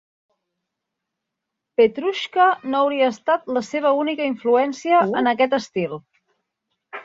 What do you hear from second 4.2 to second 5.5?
influència en